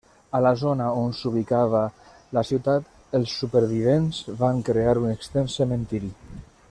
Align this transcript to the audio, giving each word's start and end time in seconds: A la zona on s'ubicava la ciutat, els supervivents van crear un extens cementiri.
A 0.37 0.39
la 0.43 0.51
zona 0.59 0.85
on 1.01 1.11
s'ubicava 1.17 1.81
la 2.37 2.43
ciutat, 2.51 2.89
els 3.19 3.37
supervivents 3.43 4.23
van 4.41 4.65
crear 4.71 4.97
un 5.03 5.09
extens 5.19 5.59
cementiri. 5.63 6.11